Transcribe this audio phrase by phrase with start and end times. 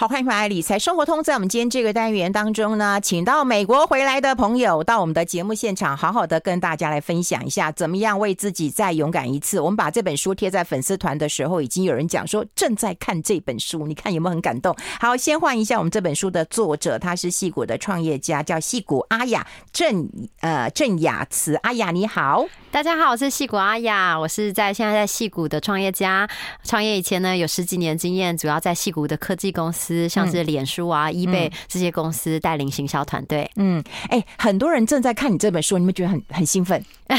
[0.00, 1.22] 好，欢迎回来理财生活通。
[1.22, 9.60] 在我们今天这个单元当中呢，请到美国回来的朋友到我们的节目现场，好好的跟大家来分享一下，怎么样为自己再勇敢一次。
[9.60, 14.74] 我们把这本书贴在粉丝团的时候，已经有人讲说正在看这本书，你看有没有很感动？
[14.98, 20.08] 好，先换一下我们这本书的作者，他是戏谷的创业家，叫戏谷阿雅郑
[20.40, 21.56] 呃郑雅慈。
[21.56, 26.26] 阿雅你好，大家好，我是戏谷阿雅，我是在现在在戏谷的创业家，
[26.64, 29.89] 创业以前呢有十几年经验，主要在戏谷的科技公司。
[30.08, 33.50] 像是脸书啊、eBay 这些公司带领行销团队。
[33.56, 37.16] 嗯，哎、欸，很多人正在看你这本书，你们觉得很很兴奋， 就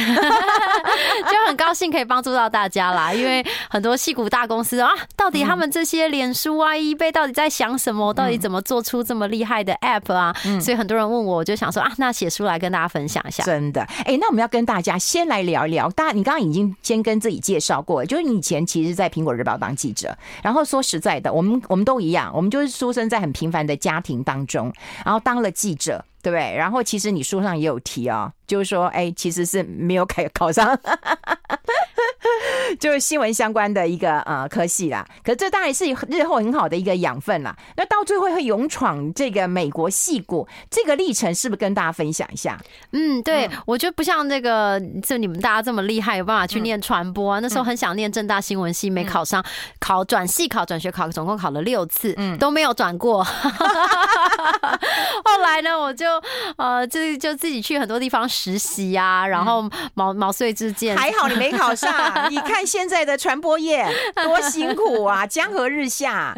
[1.47, 3.13] 很高兴可以帮助到大家啦。
[3.13, 8.13] 因为很多戏骨大公司啊，到底他们这些脸书啊、eBay 到底在想什么？
[8.13, 10.33] 到底怎么做出这么厉害的 App 啊？
[10.59, 13.43] 所以很多人问我，我就想说啊，那写书来跟大家分享一下。
[13.43, 15.89] 真的，哎、欸，那我们要跟大家先来聊一聊。
[15.89, 20.17] 大家，你刚刚已经先跟自己介绍过，就是你以前其实，在苹果日报当记者。
[20.41, 24.71] 然后说实在的，我们我们都一样，我们就是出生在很平凡的家庭当中，
[25.05, 26.55] 然后当了记者，对不对？
[26.55, 30.77] 然后其实你书上也有提、哦，就是说，哎，其实是没有考考上。
[32.79, 37.55] 就是新闻相关的一个呃科系啦，可是这当然是日后很好的一个养分啦。
[37.75, 42.59] 那到最后会勇闯这个美国戏谷这个历程，是不是跟大家分享一下？
[42.91, 47.39] 嗯，对，嗯、我觉得不像那个就你们大家这么厉害，有办法去念传播啊。
[47.39, 49.43] 嗯、那时候很想念正大新闻系，没考上，
[49.79, 53.23] 考转系考转学考，总共考了六次，嗯，都没有转过。
[55.23, 56.07] 后来呢，我就
[56.57, 60.97] 呃就就自己去很多地方实习啊，然后毛毛遂自荐。
[60.97, 61.91] 还好你没考上，
[62.31, 62.65] 你看。
[62.71, 63.85] 现在的传播业
[64.23, 66.33] 多辛苦啊， 江河日下。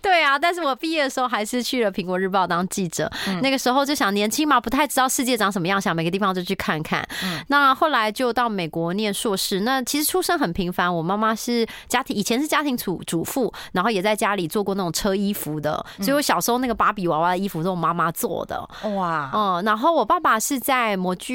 [0.00, 3.10] 对啊，但是我毕业的时候还是去了苹果日报当记者。
[3.26, 7.04] 嗯、那个时候就想年轻嘛，不太知道世界长什么样，想每个地方就去看看。
[7.24, 9.60] 嗯、那后来就到美国念硕士。
[9.60, 18.68] 那其实出身很平凡，我妈妈是家庭以前是家庭主主妇，然后也在家里做过那种车衣服的，所以我小时候那个芭比娃娃的衣服是我妈妈做的。
[18.94, 21.31] 哇，嗯，然后我爸爸是在模具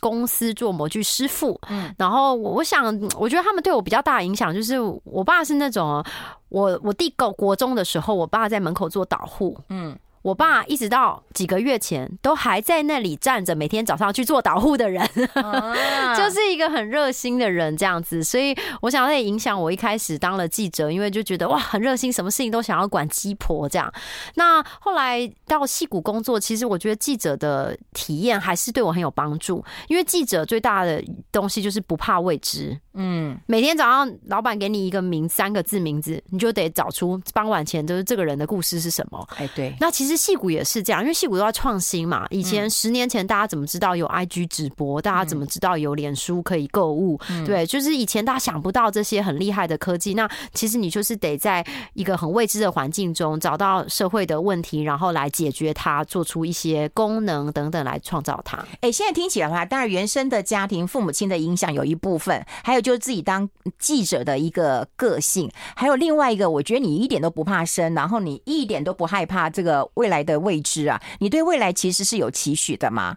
[0.00, 1.60] 公司做模具师傅。
[1.68, 2.84] 嗯，然后我想，
[3.18, 6.04] 我觉得他们对我比较大的影响就是，我爸是那种，
[6.48, 9.96] 我我弟搞国中的时候，我爸在门口做导护，嗯。
[10.24, 15.06] 我爸一直到几个月前都还在那里站着，每天早上去做导护的人，
[16.16, 18.24] 就是一个很热心的人这样子。
[18.24, 23.92] 所以我想，那也影响我一开始当了记者，因为就觉得哇，很热心，什么事情都想要管鸡婆这样。
[24.36, 32.80] 那后来到戏谷工作，其实我觉得记者的体验还是对我很有帮助，因为记者最大的东西就是不怕未知。
[32.94, 39.28] 嗯，每天早上老板给你一个名三个字名字，你就得找出傍晚前就是这个人的故事是什么。
[39.36, 40.14] 哎，对，那其实。
[40.24, 42.26] 戏骨也是这样，因为戏骨都要创新嘛。
[42.30, 45.02] 以前十年前，大家怎么知道有 IG 直播？
[45.02, 47.20] 大家怎么知道有脸书可以购物？
[47.44, 50.14] 对，就是以前大家想不到这些很厉害的科技。
[50.14, 51.62] 那其实你就是得在
[51.94, 58.64] 一个很未知的环境中，找到社会的问题，然后来解决它，做出一些功能等等来创造它。
[58.80, 73.16] 哎，现在听起来的话，当然原生的家庭、父母亲的影响有一部分，还有就是自己当记者的一个个性，还有另外一个，我觉得你一点都不怕生，然后你一点都不害怕这个未来的未知啊，你对未来其实是有期许的吗？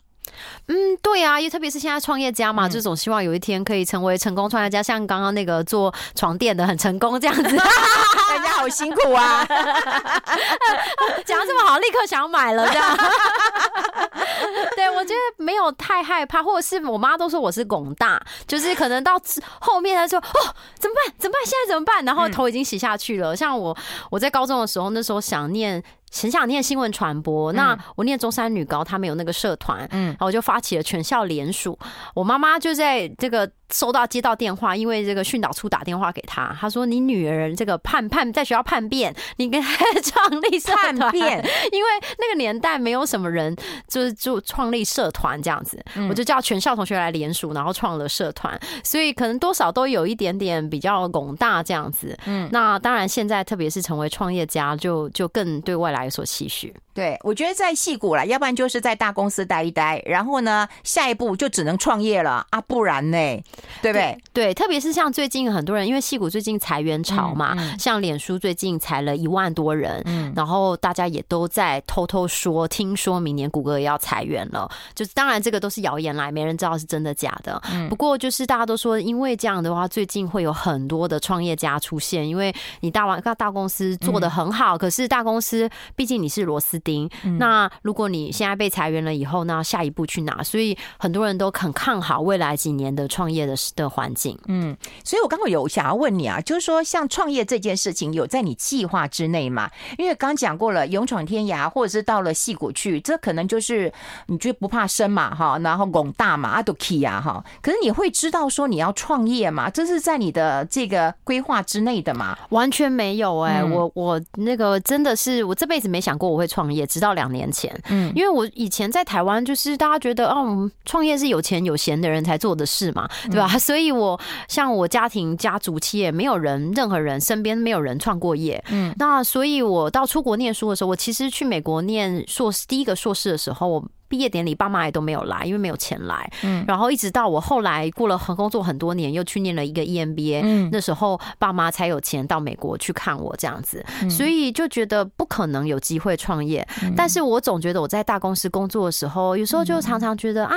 [0.67, 9.45] 嗯，对啊，因为特别是现在创业家嘛，就总希望有一天可以成为成功创业家，像刚刚那个做床垫的很成功这样子， 人家好辛苦啊，
[11.25, 12.97] 讲这么好，立刻想买了这样。
[14.75, 19.19] 对，我觉得没有太害怕，或者是我妈都说我是拱大，就是可能到
[19.59, 21.13] 后面她说哦，怎么办？
[21.17, 21.45] 怎么办？
[21.45, 22.03] 现在怎么办？
[22.05, 23.35] 然后头已经洗下去了。
[23.35, 23.75] 像我，
[24.11, 25.83] 我在高中的时候，那时候想念。
[26.11, 31.77] 很想念新闻传播，那我念中山女高，他们有那个社团，嗯，然后我就发起了全校联署。
[32.15, 41.37] 我妈妈就在这个收到接到电话，因为这个训导处打电话给他，他说：“你女儿这个叛叛在学校叛变，你跟他 创立社团。”叛变，
[41.71, 43.55] 因为那个年代没有什么人
[43.87, 52.17] 就是就创立社团这样子，我就叫全校同学来联署，然后创了社团，所以可能多少都有一点点比较广大这样子。
[52.25, 55.97] 嗯，那当然现在特别是成为创业家，就就更对未来。
[56.07, 63.43] 有所期许，对，我觉得在戏骨了，要不然就是在大公司待一待，然后呢，下一步就只能创业了啊，不然呢，
[63.81, 64.17] 对不对？
[64.33, 77.61] 对，特别是像最近很多人，因为戏骨最近裁员潮嘛，嗯嗯、像脸书最近裁了一万多人，嗯，然后大家也都在偷偷说，听说明年谷歌也要裁员了，就是当然这个都是谣言来，没人知道是真的假的。
[77.71, 85.67] 嗯、不过就是大家都说，因为这样的话，最近会有很多的创业家出现，因为你大王大大公司做的很好，嗯、可是大公司。
[85.95, 87.09] 毕竟你是螺丝钉，
[87.39, 90.43] 那如果你现在被裁员了以后，那下一步去哪？
[90.43, 94.37] 所以很多人都很看好未来几年的创业的的环境。
[94.47, 99.69] 嗯，所以我刚刚有想要问你啊，就是说像创业这件事情有在你计划之内吗？
[99.97, 103.91] 因为刚讲过了，勇闯天涯，或者是到了戏谷去，这可能就是
[104.27, 107.43] 你觉得不怕生嘛，哈，然后拱大嘛，阿杜 key 呀，哈。
[107.61, 109.69] 可是你会知道说你要创业吗？
[109.69, 112.37] 这是在你的这个规划之内的吗？
[112.49, 123.57] 完全没有哎、欸嗯，我我那个真的是我这辈子没想过我会创业，直到两年前，嗯，因为我以前在台湾就是大家觉得哦，创业是有钱有闲的人才做的事嘛，对吧？
[123.59, 133.83] 所以我像我家庭家族企业，没有人任何人身边没有人创过业，嗯，那所以我到出国念书的时候，我其实去美国念硕士第一个硕士的时候，我。
[134.07, 136.29] 毕业典礼，爸妈也都没有来，因为没有钱来。
[136.43, 146.67] 嗯，然后一直到我后来过了工作很多年，又去念了一个 EMBA，嗯，那时候爸妈才有钱到美国去看我这样子，所以就觉得不可能有机会创业。
[146.95, 150.55] 但是我总觉得我在大公司工作的时候，有时候就常常觉得啊，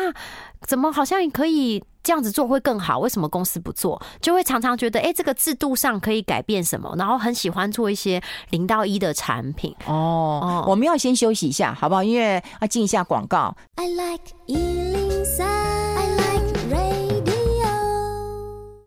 [0.63, 1.83] 怎么好像可以。
[2.03, 4.01] 这样子做会更好，为什么公司不做？
[4.23, 6.95] 就会常常觉得，哎，这个制度上可以改变什么？
[6.97, 8.19] 然后很喜欢做一些
[8.49, 9.77] 零到一的产品。
[9.85, 12.03] 哦，哦我们要先休息一下，好不好？
[12.03, 13.40] 因为要进一下广告。
[13.41, 13.57] 报。
[13.77, 16.50] I like 103.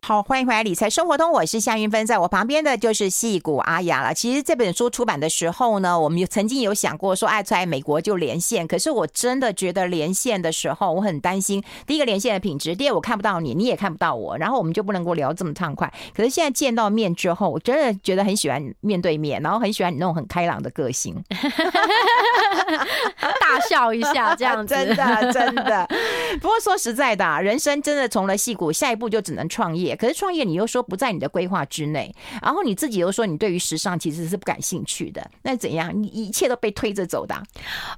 [0.06, 4.14] 好，欢迎回来《理财生活通》，我是夏云芬，在我旁边的就是戏骨阿雅了。
[4.14, 8.68] 其实这本书出版的时候呢，我们曾经有想过说，哎，在美国就连线。
[8.68, 15.90] 可是我真的觉得连线的时候，我很担心，第一个连线的品质，第二我看不到你，你也看不到我，然后我们就不能够聊这么畅快。
[16.14, 21.16] 可是现在见到面之后，我真的觉得很喜欢面对面，然后很喜欢你那种很开朗的个性，
[23.40, 25.88] 大笑一下这样子， 真的真的。
[26.42, 29.93] 不过说实在的，人生真的从了戏骨，下一步就只能创业。
[29.96, 35.92] 可是创业，你又说不在你的规划之内，然后你自己又说你对于时尚其实是不感兴趣的，那怎样？
[35.94, 37.36] 你一切都被推着走的？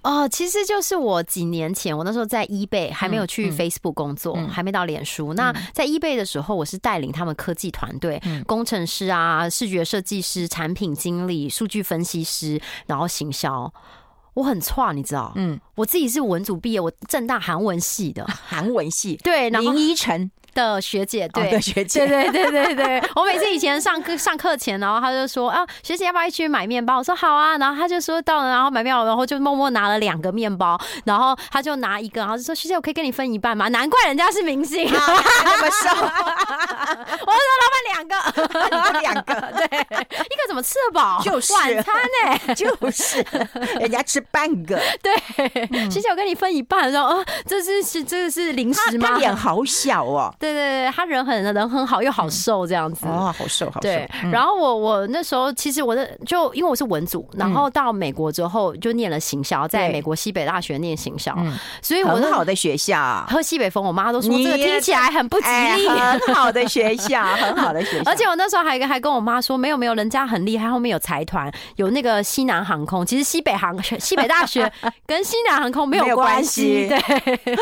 [0.04, 5.34] 哦，其实就是我几年前，我那时候在 eBay 还没有去 Facebook 工作，嗯嗯、还没到脸书。
[5.34, 13.72] 那在 eBay 的时候，我是带领他们科技团队、嗯，工程师啊、视觉设计师、产品经理、数据分析师，然后行销。
[14.36, 15.32] 我很差，你知道？
[15.36, 20.30] 嗯，我自己是文组毕业，我正大韩文系的，韩文系对，然后林依晨。
[20.56, 26.98] 的学姐，对，哦、学姐，对对对对对，我每次以前上课上课前，然后他就说啊，学姐要不要一起去买面包？
[26.98, 33.68] 我说好啊，然后他就说到了，然后买面包，然后就默默拿了两个面包，然后他就拿一个，然后就说学姐，我可以跟你分一半吗？
[33.68, 35.90] 难怪人家是明星，啊、那么瘦。
[37.26, 41.22] 我说老板两个，两个，对，一个怎么吃得饱？
[41.22, 43.26] 就是晚餐呢、欸，就是
[43.80, 45.14] 人家吃半个， 对，
[45.72, 49.10] 嗯、学姐我跟你分一半，然后这是是这是零食吗？
[49.10, 50.34] 他脸好小哦。
[50.46, 53.06] 对对对，他人很人很好，又好瘦这样子。
[53.08, 53.80] 哦，好瘦，好瘦。
[53.82, 61.36] 对，然后我我那时候其实我的就因为我是文组，然后到美国之后就念了行销，在美国西北大学念行销，
[61.82, 63.84] 所以我很好的学校，喝西北风。
[63.84, 65.88] 我妈都说这个听起来很不吉利。
[65.88, 68.12] 很好的学校， 很好的学校。
[68.12, 73.06] 而且我那时候还还跟我妈说，没有没有，人家很厉害，后面有财团，有那个西南航空。
[73.06, 74.72] 其实西北航西北大学
[75.06, 76.88] 跟西南航空没有关系。
[76.88, 77.00] 对。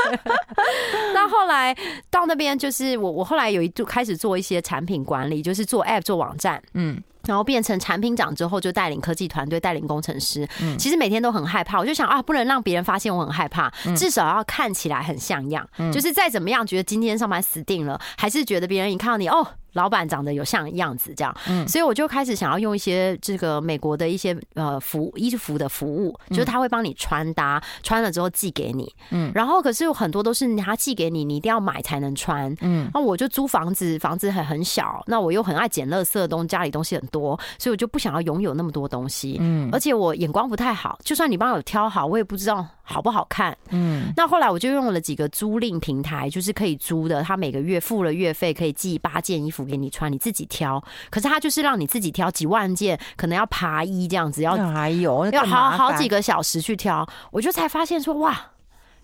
[1.53, 1.75] 来
[2.09, 3.13] 到那边就是我。
[3.13, 10.47] 我后来有一度开始做一些产品管理，就是做 App 做网站，嗯，然后变成产品长之后，就带领科技团队，带领工程师。
[10.61, 15.67] 嗯，其实每天都很害怕，我就想啊，不能让别人发现我很害怕，至少要看起来很像样。
[15.77, 19.47] 嗯，就是再怎么样，觉得今天上班死定了，还是觉得别人一看到你哦。
[19.73, 42.65] 老板长得有像样子这样，嗯，所以我就开始想要用一些这个美国的一些呃服衣服的服务，就是他会帮你穿搭，穿了之后寄给你，嗯，然后可是有很多都是他寄给你，你一定要买才能穿，嗯，那我就租房子，房子很很小，那我又很爱捡垃圾的东西，家里东西很多，所以我就不想要拥有那么多东西，嗯，而且我眼光不太好，就算你帮我挑好，我也不知道。
[42.83, 43.57] 好不好看？
[43.69, 50.83] 嗯，那后来我就用了几个租赁平台，就是可以租的，他每个月付了月费，可以寄八件衣服给你穿，你自己挑。
[51.09, 57.07] 可是他就是让你自己挑几万件，可能要爬衣这样子，要还有要好好几个小时去挑。
[57.31, 58.51] 我就才发现说，哇，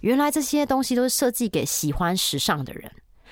[0.02, 2.92] 原来这些东西都是设计给喜欢时尚的人。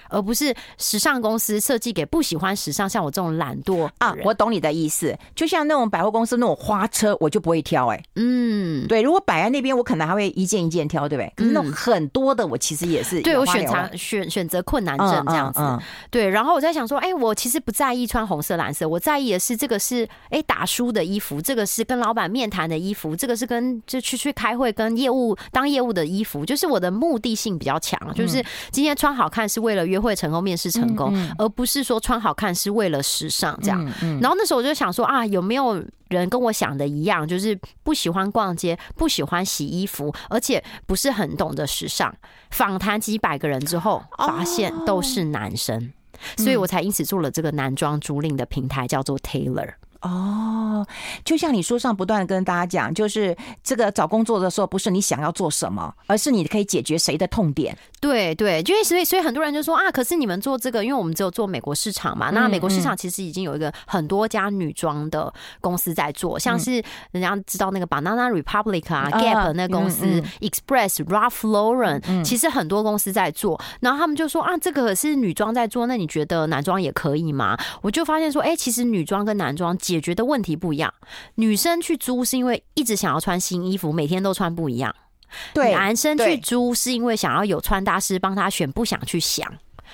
[0.09, 5.17] 而不是时尚公司设计给不喜欢时尚，像我这种懒惰啊，我懂你的意思。
[5.35, 8.03] 就像那种百货公司那种花车，我就不会挑哎、欸。
[8.15, 11.33] 嗯，对，如果摆在那边，我可能还会一件一件挑，对不对？
[11.35, 15.81] 可是那种很多的，我其实也是对我选择选选择困难症这样子、嗯嗯嗯。
[16.09, 29.97] 对，然后我在想说，哎、欸，我其实不在意穿红色、蓝色，我在意的是这个是哎、欸、打书的衣服，这个是跟老板面谈的衣服，这个是跟就去去开会跟业务当业务的衣服，就是我的目的性比较强，就是今天穿好看是为了约。
[29.97, 33.83] 会成功，面试成功，而不是说穿好看是为了时尚这样。
[34.21, 42.15] 然后那时候我就想说啊，有没有人跟我想的一样，就是不喜欢逛街，不喜欢洗衣服，而且不是很懂得时尚。
[42.51, 45.91] 访谈几百个人之后，发现都是男生。
[46.37, 49.73] 所以我才因此做了这个男装租赁的平台，叫做 Taylor。
[50.01, 50.85] 哦，
[51.25, 57.75] 就像你书上不断的跟大家讲，就是这个找工作的时候，不是你想要做什么，而是你可以解决谁的痛点。
[57.99, 66.73] 对对，因为所以所以很多人就说啊，可是你们做这个，因为我们只有做美国市场嘛，那美国市场其实已经有一个很多家女装的公司在做，像是
[67.11, 70.05] 人家知道那个 Banana Republic 啊、Gap 那公司、
[70.41, 73.59] Express、Ralph Lauren，其实很多公司在做。
[73.79, 77.57] 然后他们就说啊，这个是女装在做，那你觉得男装也可以吗？
[77.81, 80.93] 我就发现说，哎，其实女装跟男装解决的问题不一样。
[81.35, 84.93] 女生去租是因为一直想要穿新衣服，每天都穿不一样。
[85.53, 89.51] 对，男生去租是因为想要有穿搭师帮他选，不想去想，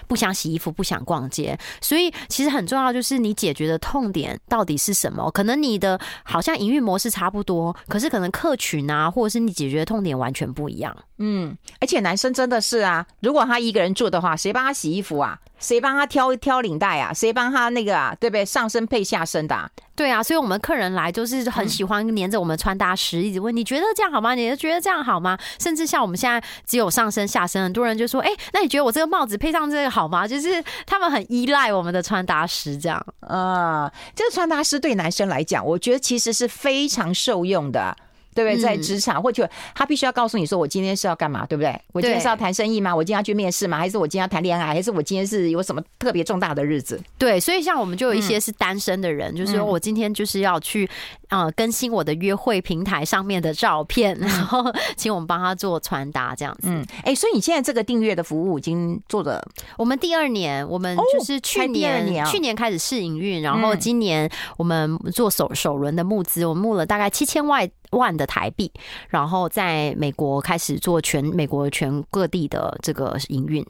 [0.08, 1.58] 不想洗衣服，不想逛街。
[1.82, 5.30] 所以其实很重要，就是你解决的痛点到底是什么？
[5.32, 10.96] 可能你的好像营运模式差不多，可是可能客群啊，或者是你解决的痛点完全不一样。
[11.18, 15.40] 嗯，而且男生真的是啊，如果他一个人住的话，谁帮他洗衣服啊？
[15.64, 17.14] 谁帮他挑挑领带啊？
[17.14, 18.14] 谁帮他那个啊？
[18.20, 18.44] 对不对？
[18.44, 19.70] 上身配下身的啊？
[19.96, 24.36] 对啊，所以我们客人来就是很喜欢黏着我们穿搭师，一直问你觉得这样好吗？
[24.36, 25.38] 你觉得这样好吗？
[25.60, 33.06] 甚至像我们现在只有上身下身，很多人就说：“哎，那你觉得我这个帽子配上这个好吗？”就是他们很依赖我们的穿搭师这样。
[33.22, 37.96] 啊，这个穿搭师对男生来讲，我觉得其实是非常受用的。
[38.34, 38.58] 对不对？
[38.58, 41.80] 在职场，或者他必须要告诉你说，我今天是要干嘛，对不对？
[41.92, 42.96] 我今天是要谈生意吗？
[42.96, 43.78] 我今天要去面试吗？
[43.78, 44.66] 还是我今天要谈恋爱？
[44.66, 47.00] 还是我今天是有什么特别重大的日子？
[47.18, 50.90] 对，所以像我们就有一些是单身的人，就是说我今天就是要去
[51.38, 54.64] 呃更新我的约会平台上面的照片，然后
[54.96, 56.68] 请我们帮他做传达这样子。
[56.70, 59.44] 嗯，哎，所以你现在这个订阅的服务已经做了，
[59.78, 67.70] 我们第二年，我们就是去年去年开始试营运，然后今年我们做首首轮的募资，我们募了大概七千万。
[67.94, 68.72] 万的台币，
[69.08, 73.64] 然后在美国开始做全美国全各地的这个营运。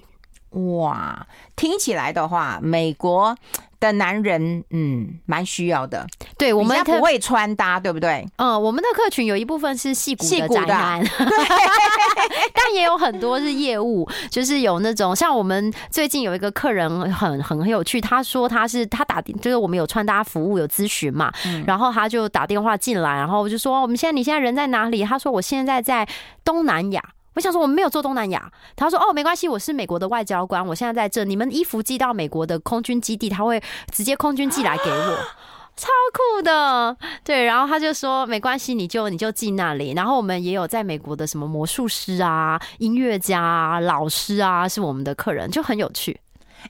[0.77, 1.27] 哇，
[1.58, 3.36] 听起来的话，美国
[3.84, 6.08] 的男人，嗯，蛮需要的。
[6.38, 8.25] 对，我们不会穿搭，对不对？
[8.38, 11.04] 嗯，我们的客群有一部分是戏骨的宅男，
[12.54, 21.30] 但也有很多是业务，就是有那种像我们最近有一个客人很很很有趣，他说他是他打就是我们有穿搭服务有咨询嘛，
[21.68, 25.04] 然后他就打电话进来，然后我就说我们现在你现在人在哪里？
[25.04, 26.08] 他说我现在在
[26.46, 27.04] 东南亚。
[27.36, 33.62] 我想说我们没有做东南亚，他说哦没关系，我是美国的外交官，我现在在这，你们衣服寄到美国的空军基地，他会
[33.92, 35.18] 直接空军寄来给我，
[35.75, 46.20] 超酷的，对，然后他就说没关系，你就你就寄那里，然后我们也有在美国的什么魔术师啊、音乐家啊、老师啊是我们的客人，就很有趣。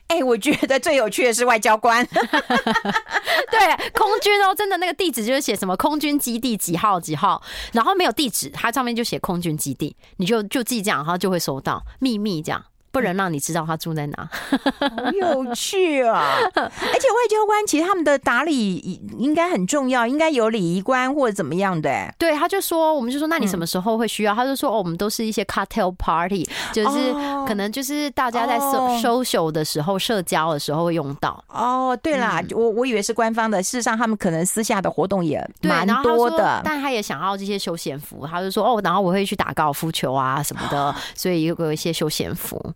[0.08, 12.64] 哎、我觉得最有趣的是外交官， 对，空军哦，真的那个地址就是写什么空军基地几号几号，然后没有地址，它上面就写空军基地，你就就记这样，然后就会收到秘密这样。
[12.94, 14.30] 不能让你知道他住在哪，
[14.78, 16.38] 好有趣啊！
[16.54, 18.76] 而且外交官其实他们的打理
[19.18, 22.14] 应该很重要，应该有礼仪官或者怎么样的。
[22.16, 24.32] 对，他就说，我们就说，那你什么时候会需要？
[24.32, 27.12] 他就说，哦，我们都是一些 cartel party，就是
[27.48, 31.42] 可能就是大家在 social 的时候、社交的时候会用到。
[31.48, 36.60] 哦，对啦，我我以为是官方的，事实上他们可能私下的活动也蛮多的。
[36.64, 42.72] 但他也想要这些休闲服，他就说，哦，然后我会去打高尔夫球啊什么的， 所以有个一些休闲服。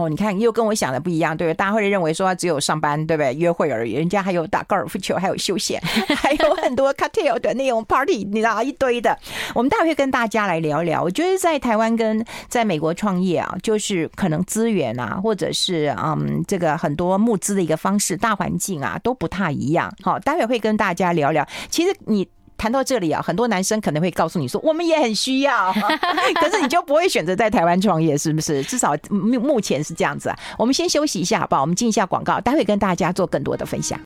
[0.00, 1.54] 哦，你看又跟我想的不一样，对不对？
[1.54, 3.34] 大家会认为说只有上班，对不对？
[3.34, 5.80] 约会而已，人家还有打高尔夫球，还有休闲，
[6.16, 9.18] 还有很多 cocktail 的那种 party，你知道一堆的。
[9.54, 11.02] 我们待会跟大家来聊聊。
[11.02, 19.92] 我觉得在台湾跟在美国创业啊，就是可能资源啊，或者是嗯，这个很多募资的一个方式、大环境啊，都不太一样。
[20.02, 21.46] 好，待会会跟大家聊聊。
[21.68, 22.26] 其实你。
[22.60, 25.72] 谈到这里啊，很多男生可能会告诉你说，我们也很需要，
[26.42, 28.62] 可是你就不会选择在台湾创业，是不是？
[28.64, 30.38] 至少目目前是这样子啊。
[30.58, 31.62] 我们先休息一下，好不好？
[31.62, 33.98] 我们进一下广告，待会跟大家做更多的分享。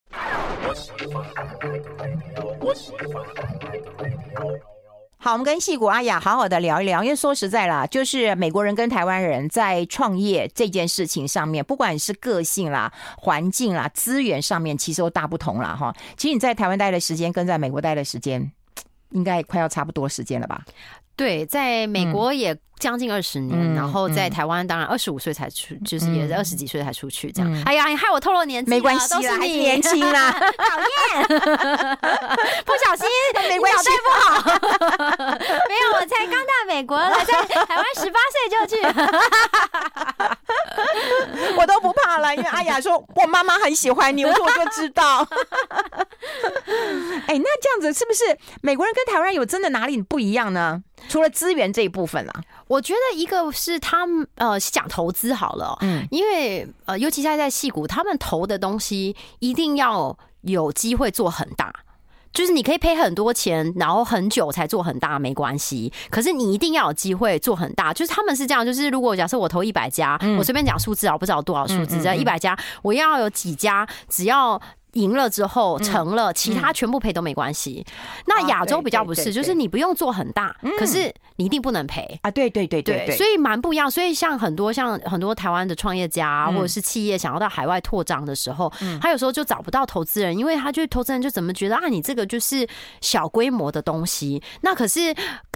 [5.25, 15.75] 好，我们跟戏骨阿雅好好的聊一聊，因为说实在啦，就是美国人跟台湾人在创业这件事情上面，不管是个性啦、环境啦、资源上面，其实都大不同啦。
[15.75, 15.95] 哈。
[16.19, 18.53] 其实你在台湾待的时间跟在美国待的时间，
[19.15, 20.61] 应该快要差不多时间了吧？
[21.17, 27.49] 对，在美国也将近二十年，嗯、然后在台湾当然二十五岁才出，嗯、就是也是二十几岁才出去这样。
[27.55, 29.59] 嗯、哎呀，你害我透露年纪，没关系，都是你。
[29.59, 31.23] 年轻啦， 讨厌，
[32.67, 33.07] 不小心，
[33.49, 34.43] 没关系，不好，
[35.69, 37.33] 没有，我才刚到美国来， 在
[37.65, 38.83] 台湾十八岁就去，
[41.57, 45.25] 我都不怕了，因为阿雅说我妈妈很喜欢你，我说我就知道。
[47.27, 48.23] 哎、 哎，那这样子是不是
[48.63, 50.83] 美国人跟台湾人有真的哪里不一样呢？
[51.09, 61.73] 除了资源这一部分啊，我觉得一个是他们呃讲投资好了，嗯，因为呃尤其现在在戏股，他们投的东西一定要有机会做很大。
[62.33, 65.93] 就是你可以赔很多钱，然后很久才做很大没关系。
[66.11, 67.93] 可是你一定要有机会做很大。
[67.93, 74.61] 就是他们是这样，就是如果假设我投一百家，我随便讲数字啊，我不知道多少数字，在一百家，我要有几家，只要。
[74.95, 77.85] 赢了之后成了，其他全部赔都没关系。
[77.87, 77.95] 嗯、
[78.27, 82.31] 那亚洲比较不是，就是你不用做很大，嗯、可是你一定不能赔啊！
[82.31, 83.91] 对对对对，所以蛮不一样。
[83.91, 92.67] 所以像很多像很多台湾的创业家或者是企业想要到海外扩张的时候，嗯、他有时候就找不到投资人，因为他就投资人就怎么觉得啊，你这个就是
[93.01, 94.43] 小规模的东西。
[94.61, 95.15] 那可是。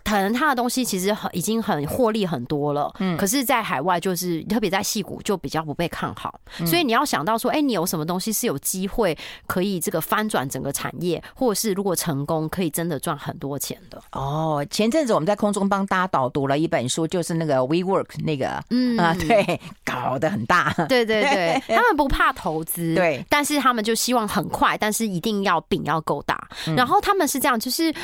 [0.09, 14.03] 可能他的东西其实很已经很获利很多了，嗯，可是，在海外就是特别在戏股就比较不被看好，所以你要想到说，哎，你有什么东西是有机会可以这个翻转整个产业，或者是如果成功可以真的赚很多钱的。
[14.13, 18.99] 哦，前阵子我们在空中帮大家导读了一本书，就是那个 WeWork 那个，嗯。
[18.99, 27.95] 啊，对，搞得很大，对对对， 他们不怕投资，对，但是他们就希望很快，但是一定要饼要够大，然后他们是这样，就是。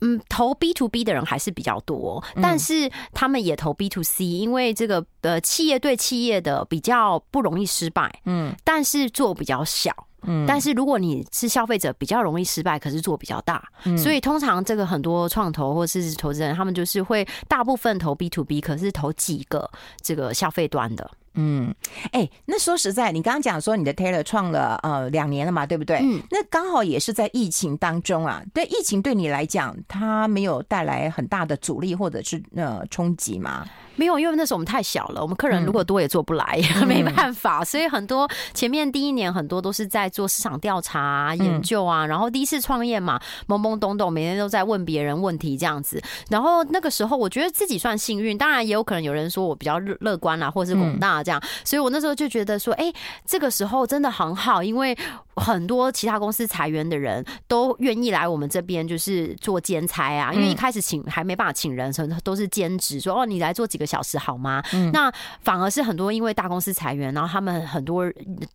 [0.00, 13.62] 嗯，投 B to B 的人还是比较多，但是他们也投 B to C，因为这个呃企业对企业的比较不容易失败，嗯，但是做比较小，嗯，但是如果你是消费者，比较容易失败，可是做比较大，
[13.96, 19.68] 所以通常这个很多创投或是投资人，他们就是会大部分投 B to B，可是投几个
[20.00, 21.10] 这个消费端的。
[21.40, 21.72] 嗯，
[22.10, 26.00] 哎、欸，那说实在，你刚刚讲说你的 Taylor 创了呃两年了嘛，对不对？
[26.02, 28.42] 嗯，那刚好也是在疫情当中啊。
[28.52, 33.64] 对，疫情对你来讲，它没有带来很大的阻力或者是呃冲击吗？
[33.98, 37.64] 没有，因为那时候我们太小了，我们客人如果多也做不来， 嗯、没办法。
[37.64, 46.00] 所以很多前面第一年很多都是在做市场调查、啊、研究啊，然后第一次创业嘛，懵懵懂懂，每天都在问别人问题这样子。
[46.30, 51.42] 然后那个时候我觉得自己算幸运，当然也有可能有人说我比较乐观啊，或者是广大这样。
[51.64, 52.92] 所以我那时候就觉得说，哎，
[53.26, 54.96] 这个时候真的很好，因为
[55.34, 60.32] 很多其他公司裁员的人都愿意来我们这边，就是做兼差啊。
[60.32, 63.87] 因为一开始请还没办法请人，所以都是兼职，说哦，你来做几个。
[63.88, 64.62] 小时好吗？
[64.74, 68.04] 嗯，那反而是很多因为大公司裁员，然后他们很多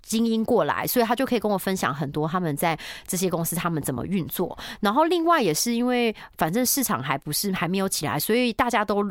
[0.01, 4.55] 精英过来，所以他就可以跟我分享很多他们在这些公司他们怎么运作。
[4.79, 9.03] 然后另外也是因为反正市场还不是还没有起来，所以大家都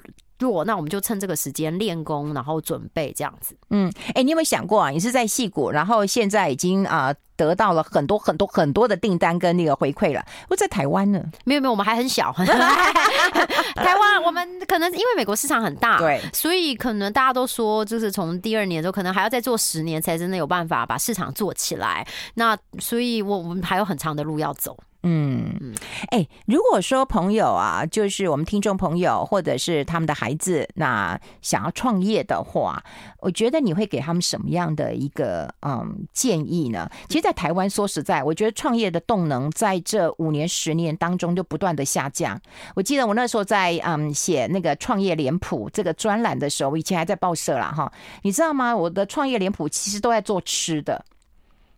[0.42, 3.57] 弱，那我们就趁这个时间练功，然后准备这样子。
[3.70, 4.90] 嗯，哎、欸，你有没有想过啊？
[4.90, 7.07] 你是在戏谷，然后现在已经啊。
[7.07, 10.24] 呃得到了很多很多很多的订单跟那个回馈了。
[10.48, 12.31] 我在台湾呢，没有没有，我们还很小。
[13.74, 22.07] 台湾我们可能因为美国市场很大，对，所以可能大家都说，就是从第二年之后，可能还要再做十年，才真的有办法把市场做起来。
[22.35, 24.78] 那所以我我们还有很长的路要走。
[25.04, 25.74] 嗯，
[26.10, 32.82] 哎、如果说朋友啊，就是我们听众朋友，或者是他们的孩子，那想要创业的话，
[33.18, 36.88] 我觉得你会给他们什么样的一个嗯建议呢？
[37.08, 42.40] 其实，在台湾说实在，我觉得创业的动能在这五年、十年当中就不断的下降。
[42.76, 48.76] 我记得我那时候在嗯写那个创业脸谱这个专栏的时候，我以前还在报社啦哈，你知道吗？
[48.76, 51.04] 我的创业脸谱其实都在做吃的。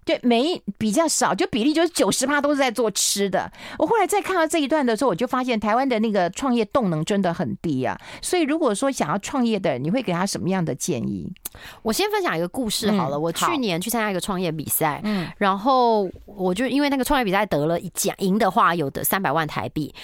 [0.04, 3.50] 对，没比较少，就比例就是九十趴都是在做吃的。
[3.78, 7.98] 我后来再看到这一段的时候，我就发现台湾的那个创业动能真的很低啊。
[8.20, 11.32] 所以如果说想要创业的人，你会给他什么样的建议？
[11.82, 13.16] 我先分享一个故事好了。
[13.16, 19.94] 嗯、我去年去参加一个创业比赛，嗯，然后我就因为那个创业比赛得了一奖，赢的话有的三百万台币。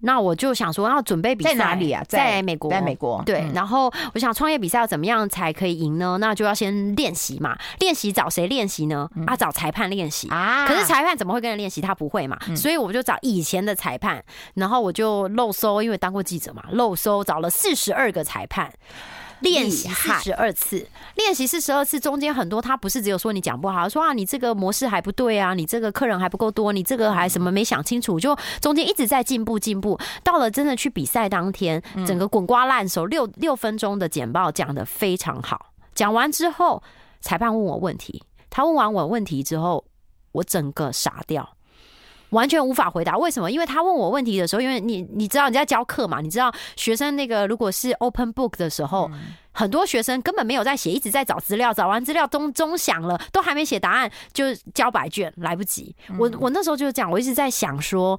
[0.00, 2.02] 那我就想说，要准备比赛在哪里啊？
[2.08, 3.22] 在美国，在美国。
[3.24, 6.16] 对，然后我想创业比赛要怎么样才可以赢呢？
[6.18, 7.56] 那就要先练习嘛。
[7.78, 9.08] 练习找谁练习呢？
[9.26, 10.66] 啊，找裁判练习啊。
[10.66, 11.80] 可是裁判怎么会跟人练习？
[11.80, 12.38] 他不会嘛。
[12.56, 14.22] 所以我就找以前的裁判，
[14.54, 18.72] 然后我就漏搜，因为当过记者嘛，漏搜找了四十二个裁判。
[19.40, 29.98] 练习四十二次，练习四十二次，中间很多他不是只有说你讲不好，说啊你这个模式还不对啊，你这个客人还不够多，你这个还什么没想清楚，就中间一直在进步进步。
[30.22, 35.72] 到了真的去比赛当天，整个滚瓜烂熟，六六分钟的简报讲的非常好。
[35.94, 36.82] 讲完之后，
[37.20, 39.84] 裁判问我问题，他问完我问题之后，
[40.32, 41.56] 我整个傻掉。
[42.30, 43.50] 完全无法回答，为什么？
[43.50, 49.10] 因为他问我问题的时候，因为你你知道你在教课嘛，你知道学生那个如果是 open book 的时候，
[49.52, 55.94] 很多学生根本没有在写，一直在找资料，找完资料钟钟响了，都还没写答案就交白卷，来不及。
[56.18, 58.18] 我我那时候就是这样，我一直在想说，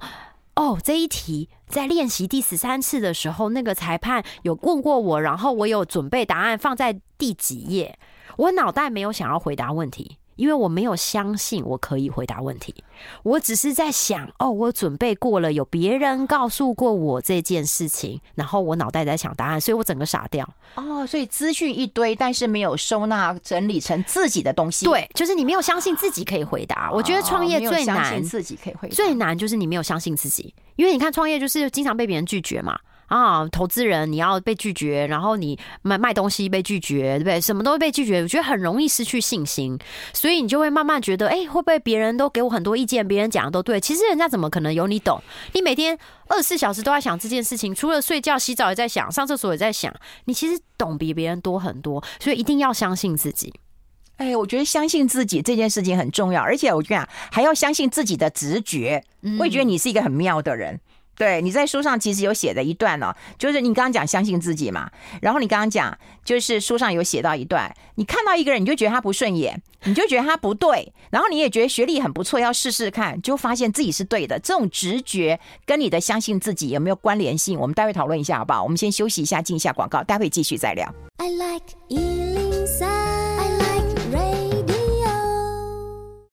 [0.56, 7.98] 哦，这一题在练习第十三次的时候，那个裁判有问过我，然后我有准备答案放在第几页，
[8.36, 10.18] 我脑袋没有想要回答问题。
[10.42, 12.74] 因为我没有相信我可以回答问题，
[13.22, 20.44] 我只是在想，哦，我准备过了，有别人告诉过我这件事情，然后我脑袋在想答案，所以我整个傻掉。
[20.74, 24.84] 哦，所以资讯一堆，但是没有收纳整理成自己的东西。
[24.84, 26.90] 对，就是你没有相信自己可以回答。
[26.90, 32.76] 我觉得创业最难，自己可以回答，最难就是你没有相信自己，因为你看创业就是经常被别人拒绝嘛。
[33.12, 37.38] 啊，投资人你要被拒绝，然后你卖卖东西被拒绝，对不对？
[37.38, 39.78] 什么都会被拒绝，我觉得很容易失去信心，
[40.14, 43.78] 所以你就会慢慢觉得，哎，会不会别人都给我很多意见，别人讲的都对？
[43.78, 45.22] 其实人家怎么可能有你懂？
[45.52, 45.98] 你每天
[46.28, 49.94] 二十四小时都在想这件事情，除了睡觉、洗澡也在想，上厕所也在想，
[50.24, 53.52] 你其实懂比别人多很多，所以一定要相信自己。
[54.16, 59.04] 哎，我觉得相信自己这件事情很重要，而且我跟你讲还要相信自己的直觉。
[59.38, 60.80] 我也觉得你是一个很妙的人。
[61.16, 74.38] 对，你在书上其实有写的一段哦，就是你刚刚讲相信自己嘛，然后你刚刚讲就是书上有写到一段，你看到一个人你就觉得他不顺眼，你就觉得他不对，然后你也觉得学历很不错，要试试看，就发现自己是对的。
[74.40, 77.58] 这种直觉跟你的相信自己有没有关联性？
[77.58, 78.62] 我们待会讨论一下好不好？
[78.62, 80.92] 我们先休息一下，进一下广告，待会继续再聊。
[81.18, 81.76] I like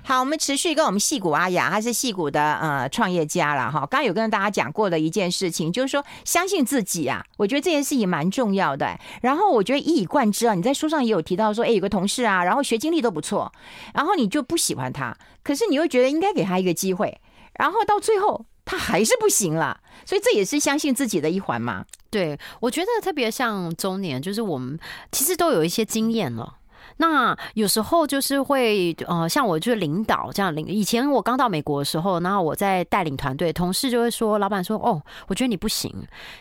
[0.09, 3.81] 好，我们持续跟我们戏骨阿雅，她是戏骨的呃创业家了哈。
[3.81, 8.99] 刚刚有跟大家讲过的一件事情，就是说相信自己啊，我觉得这件事情蛮重要的。
[9.21, 13.51] 然后我觉得一以贯之啊，你在书上也有提到说，哎，有个同事啊，然后学经历都不错，
[13.93, 17.21] 然后你就不喜欢他，可是你又觉得应该给他一个机会，
[17.59, 21.85] 然后到最后他还是不行了，所以这也是相信自己的一环嘛。
[22.09, 24.79] 对，我觉得特别像中年，就是我们
[25.11, 26.55] 其实都有一些经验了。
[27.01, 30.67] 那有时候就是会呃，像我就是领导这样领。
[30.67, 35.93] 以前我刚到美国的时候，然后我在带领团队，同事就会说，老板说，哦，我觉得你不行，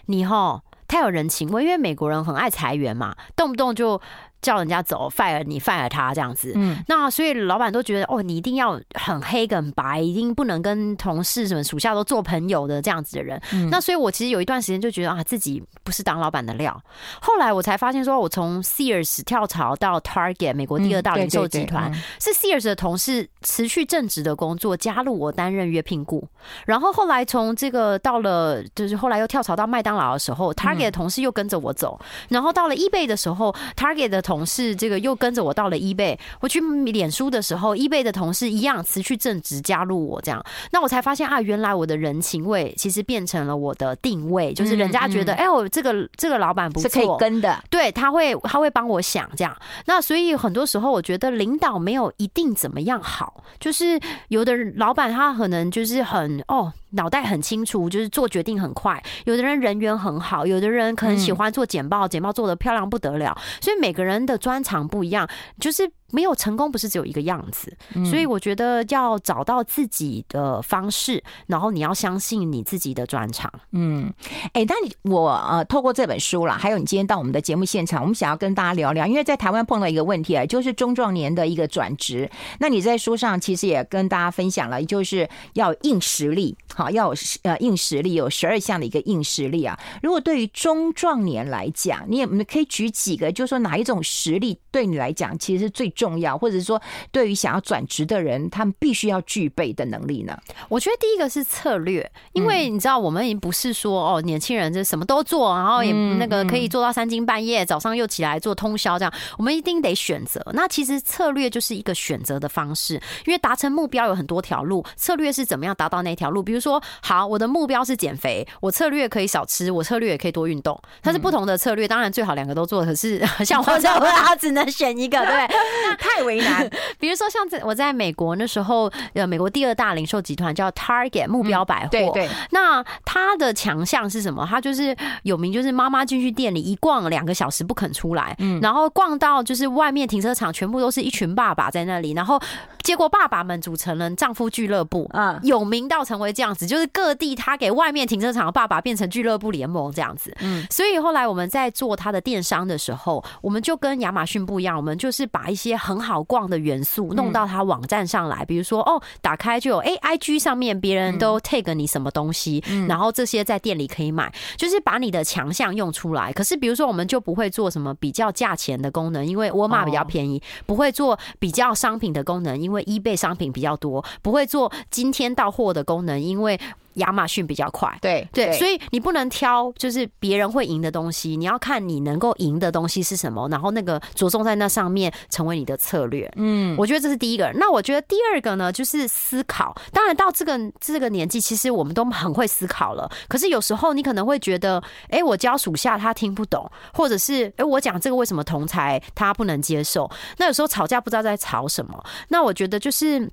[0.07, 4.01] 你哈太有人情味，因为美国人很爱裁员嘛，动不动就。
[4.41, 6.53] 叫人家走，fire 你，fire 他这样子。
[6.55, 13.41] 嗯，那所以老板都觉得，哦，你一定要很黑很白，一定不能跟同事什么属下都做朋友的这样子的人。
[13.53, 16.81] 嗯，那所以我其实有一段时间就觉得啊，自己不是当老板的料。
[17.21, 26.27] 后来我才发现，说我从 Sears 跳槽到 Target 美国第二大零售集团，是 Sears 的同事持续正职的工作，加入我担任约聘雇。
[26.65, 31.99] 然后后来从这个到了，就是后来又跳槽到麦当劳的时候，Target 的同事又跟着我走。
[32.29, 56.71] 然后到了 eBay 的时候，Target 的同事这个又跟着我到了 eBay，我去脸书的时候，eBay 的同事一样辞去正职加入我，这样，那我才发现啊，原来我的人情味其实变成了我的定位，就是人家觉得哎，我这个这个老板不错，是可以跟的，对，他会他会帮我想这样，那所以很多时候我觉得领导没有一定怎么样好，就是有的老板他可能就是很哦。
[56.91, 59.03] 脑袋很清楚，就是做决定很快。
[59.25, 63.37] 有的人人缘很好，有的人可能喜欢做简报，简报做的漂亮不得了。
[63.61, 65.29] 所以每个人的专长不一样，
[65.61, 65.91] 就是。
[66.11, 73.53] 没有成功不是只有一个样子，所以我觉得要找到自己的方式，然后你要相信你自己的专长。
[73.73, 74.13] 嗯，
[74.53, 82.31] 哎，那你我呃透过这本书了，还有你今天到我们的节目现场，我们想要跟大家聊聊，因为在台湾碰到一个问题啊，就是中壮年的一个转职。
[82.59, 89.79] 那你在书上其实也跟大家分享了，就是要硬实力，好，要有呃硬实力，有十二项的一个硬实力啊。
[90.03, 96.81] 如果对于中壮年来讲，你也可以举几个，就是说哪一种实力对你来讲其实是最重要，或者说
[97.11, 100.39] 对于想要转职的人，他们必须要具备的能力呢？
[100.69, 109.13] 我觉得第一个是策略，因为你知道，我们已经不是说哦，年轻人就什么都做，然后也那个可以做到三更半夜，早上又起来做通宵这样。
[109.37, 110.41] 我们一定得选择。
[110.53, 112.95] 那其实策略就是一个选择的方式，
[113.27, 116.41] 因为达成目标有很多条路，策略是怎么样达到那条路？
[116.41, 121.89] 比如说，好，我的目标是减肥，我策略可以少吃，我策略也可以多运动，它是不同的策略。
[121.89, 125.49] 当然最好两个都做，可是像我这样，我只能选一个，对。
[125.89, 126.69] 那太为难。
[126.99, 131.89] 比如说，像在我在美国那时候，呃，美国第二大零售集团叫 Target 目标百货。
[131.91, 132.29] 对对。
[132.51, 134.47] 那它的强项是什么？
[134.49, 142.41] 它就是有名，就是妈妈进去店里一逛两个小时不肯出来，嗯，然后逛到就是外面停车场全部都是一群爸爸在那里，然后
[142.83, 166.33] 结果爸爸们组成了丈夫俱乐部，嗯，有名到成为这样子，就是各地他给外面停车场的爸爸变成俱乐部联盟这样子，嗯，所以后来我们在做他的电商的时候，我们就跟亚马逊不一样，我们就是把一些很好逛的元素弄到他网站上来，比如说哦，打开就有哎，IG 上面别人都 tag 你什么东西，然后这些在店里可以买，就是把你的强项用出来。
[166.33, 176.59] 可是比如说，我们就不会做什么比较价钱的功能，因为沃尔玛比较便宜；不会做比较商品的功能，因为 eBay 商品比较多；不会做今天到货的功能，因为。
[176.99, 177.93] 亚马逊比较快。
[178.01, 186.31] 对对，所以你不能挑就是别人会赢的东西，你要看你能够赢的东西是什么，然后那个着重在那上面成为你的策略。
[186.37, 187.51] 嗯，我觉得这是第一个。
[187.55, 189.75] 那我觉得第二个呢，就是思考。
[189.93, 193.11] 当然到这个这个年纪，其实我们都很会思考了。
[193.29, 200.11] 可是有时候你可能会觉得，哎，我教属下他听不懂，或者是哎，我讲这个为什么同才他不能接受？
[200.37, 202.05] 那有时候吵架不知道在吵什么。
[202.29, 203.29] 那我觉得就是。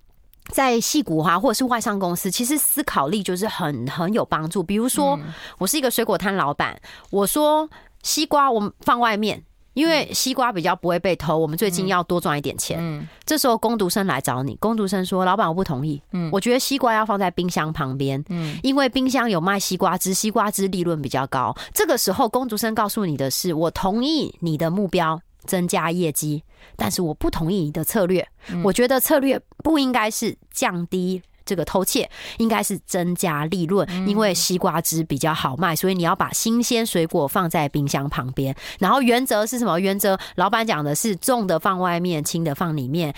[0.52, 4.62] 在戏骨哈，或者是外商公司，其实思考力就是很很有帮助。
[4.62, 5.20] 比如说，
[5.58, 6.80] 我是一个水果摊老板，
[7.10, 7.70] 我说
[8.04, 11.38] 西瓜我们放外面，因为西瓜比较不会被偷。
[11.38, 12.78] 我们最近要多赚一点钱。
[12.80, 16.02] 嗯，这时候工读生来找你，工读生说：“老板，我不同意。
[16.12, 18.24] 嗯，我觉得西瓜要放在冰箱旁边。
[18.30, 21.56] 嗯，因为冰箱有卖西瓜汁，西瓜汁利润比较高。
[21.74, 26.44] 这个时候，工读生告诉你的是：我同意你的目标。”增加业绩，
[26.76, 28.28] 但是我不同意你的策略。
[28.64, 31.22] 我觉得策略不应该是降低。
[31.46, 38.56] 这个偷窃应该是增加利润，因为西瓜汁比较好卖，所以你要把新鲜水果放在冰箱旁边。
[38.80, 39.80] 然后原则是什么？
[39.80, 43.14] 原则老板讲的是重的放外面，轻的放里面。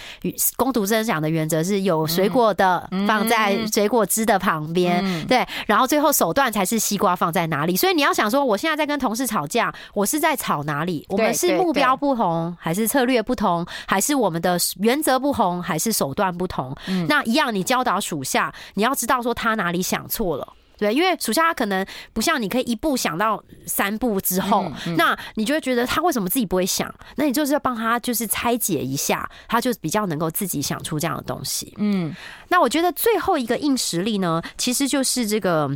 [0.58, 5.48] 工读生讲的原则是有水果的放在水果汁的旁边，对。
[5.66, 7.78] 然后最后手段才是西瓜放在哪里。
[7.78, 11.06] 所以你要想说，我现在在跟同事吵架，我是在吵哪里？
[11.08, 16.76] 我们是目标不同，还是策略不同，还是我们的原则不同，还是手段不同？
[17.08, 18.17] 那一样，你教导属。
[18.18, 26.92] 属下，你要知道说他哪里想错了，对，因为属下他可能不像你可以一步想到三步之后，嗯嗯、那你就会觉得他为什么自己不会想？
[27.16, 31.72] 那你就是要帮他就是拆解一下，他就比较能够自己想出这样的东西。
[31.78, 32.16] 嗯，
[32.48, 35.70] 那我觉得最后一个硬实力呢，其实就是这个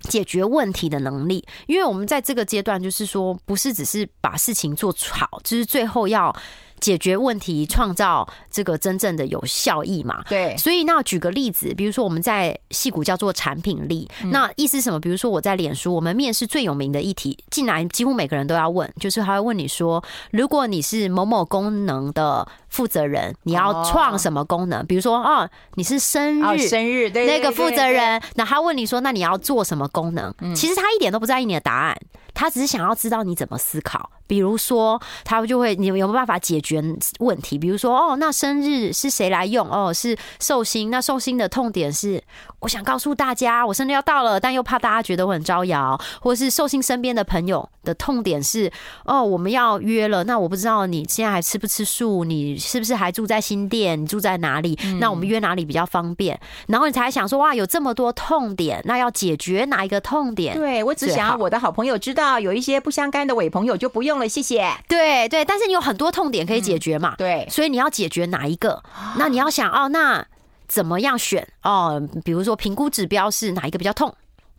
[0.00, 6.34] 解决问题的能力，因为我们在这个阶段就是说，不是只是把事情做好，就是最后要。
[6.80, 10.22] 解决问题，创造这个真正的有效益嘛？
[10.28, 10.56] 对。
[10.56, 15.00] 所以那举个例子，比如说我们在戏骨叫做产品力，那意思是什么？
[15.00, 24.84] 比如说我在脸书，我们面试最有名的议题，进来几乎每个人都要问，就是他会问你说，如果你是某某功能的负责人，你要创什么功能？
[24.86, 30.34] 比如说哦，你是生日生日那个负责人，那他问你说，那你要做什么功能？
[30.54, 31.96] 其实他一点都不在意你的答案。
[32.34, 36.82] 他只是想要知道你怎么思考，比如说他就会你有没有办法解决
[37.20, 37.56] 问题？
[37.56, 39.70] 比如说哦，那生日是谁来用？
[39.70, 40.90] 哦，是寿星。
[40.90, 42.22] 那寿星的痛点是，
[42.60, 45.98] 我想告诉大家，我生日要到了，但又怕大家觉得我很招摇。
[46.20, 48.70] 或是寿星身边的朋友的痛点是，
[49.04, 52.24] 哦，我们要约了，那我不知道你现在还吃不吃素？
[52.24, 54.00] 你是不是还住在新店？
[54.00, 54.78] 你住在哪里？
[54.98, 56.38] 那我们约哪里比较方便？
[56.66, 60.56] 然后你才想说，哇，有这么多痛点，那要解决哪一个痛点？
[60.56, 62.40] 对，我只想要我的好朋友知道。
[62.40, 64.66] 有一些不相干的伪朋友就不用了，谢谢。
[64.88, 67.14] 对对，但是你有很多痛点可以解决嘛？
[67.18, 68.82] 对，所以你要解决哪一个？
[69.18, 70.24] 那你要想哦，那
[70.66, 72.02] 怎么样选哦？
[72.24, 74.14] 比如说评估指标是哪一个比较痛？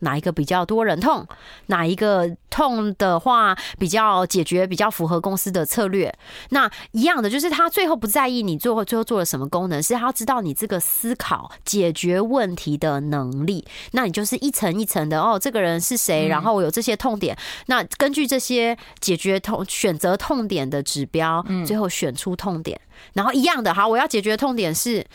[0.05, 1.27] 哪一个比较多人痛？
[1.65, 6.15] 哪一个痛的话比较解决比较符合公司的策略？
[6.51, 13.65] 那一样的就是他最后不在意你最后最后做了什么功能，是他要知道你这个思考解决问题的能力。
[13.91, 16.27] 那你就是一层一层的哦，这个人是谁？
[16.27, 22.79] 然后我有这些痛点，那根据这些解决痛选择痛点的指标，最后选出痛点。
[23.13, 25.05] 然后一样的，好，我要解决的痛点是。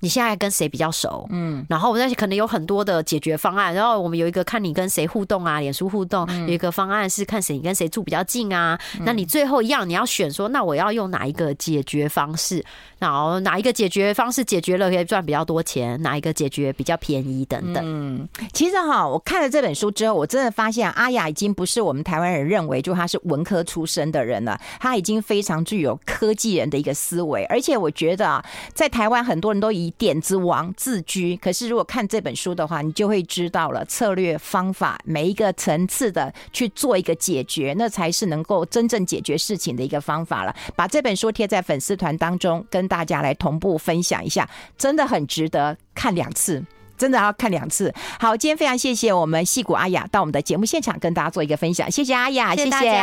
[0.00, 1.26] 你现在跟谁比较熟？
[1.30, 3.72] 嗯，然后我那可能有很多的解决方案。
[3.72, 8.78] 然后我们有一个看你跟谁互动啊，脸书互动，有一个方案是看谁你跟谁住比较近啊。
[9.00, 12.64] 那你最后一样你要选说，那我要用哪一个解决方式？
[12.98, 16.00] 然后哪一个解决方式解决了可以赚比较多钱？
[16.02, 17.44] 哪一个解决比较便宜？
[17.44, 17.82] 等等。
[17.86, 27.44] 嗯，其实哈，我看了这本书之后，我真的发现阿雅已经不是我们台湾人认为就她是文科出身的人了，她已经非常具有科技人的一个思维。
[27.44, 40.54] 而且我觉得啊，在台湾很多人都以点子王自居，可是如果看这本书的话，你就会知道了策略方法，每一个层次的去做一个解决，那才是能够真正解决事情的一个方法了。
[40.76, 44.48] 把这本书贴在粉丝团当中，跟大家来同步分享一下，
[44.78, 46.64] 真的很值得看两次，
[46.96, 47.92] 真的要看两次。
[48.18, 53.00] 好，今天非常谢谢我们戏骨阿雅到我们的节目现场跟大家做一个分享，谢谢阿雅，谢谢。